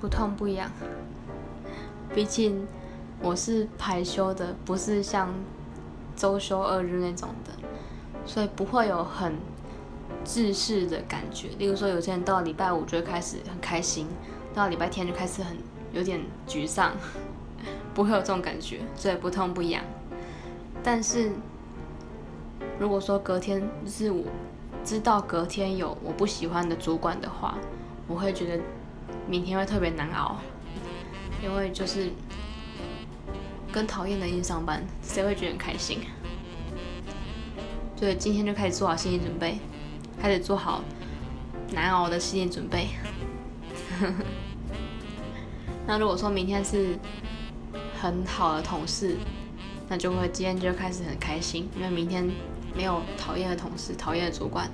[0.00, 0.70] 不痛不痒。
[2.14, 2.66] 毕竟
[3.20, 5.34] 我是排休的，不是像
[6.14, 7.52] 周休二日那种的，
[8.24, 9.34] 所以不会有很
[10.24, 11.48] 自式的感觉。
[11.58, 14.06] 例如说，有些人到礼拜五就会开始很开心，
[14.54, 15.56] 到礼拜天就开始很
[15.92, 16.92] 有点沮丧，
[17.94, 19.82] 不会有这种感觉，所以不痛不痒。
[20.82, 21.32] 但是
[22.78, 24.24] 如果说隔天就是我
[24.84, 27.58] 知道隔天有我不喜欢的主管的话，
[28.06, 28.62] 我会觉得
[29.28, 30.36] 明天会特别难熬，
[31.42, 32.10] 因为就是
[33.72, 36.00] 跟讨厌的人上班，谁会觉得很开心？
[37.96, 39.58] 所以今天就开始做好心理准备，
[40.20, 40.82] 开始做好
[41.72, 42.88] 难熬的心理准备。
[45.86, 46.98] 那如果说明天是
[48.00, 49.16] 很好的同事，
[49.88, 52.28] 那就会今天就开始很开心，因为明天
[52.76, 54.70] 没有讨厌的同事、讨厌的主管，